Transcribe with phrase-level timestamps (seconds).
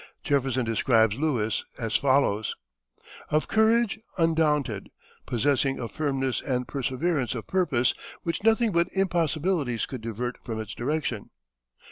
[0.23, 2.55] Jefferson describes Lewis as follows:
[3.29, 4.89] "Of courage undaunted,
[5.27, 7.93] possessing a firmness and perseverance of purpose
[8.23, 11.29] which nothing but impossibilities could divert from its direction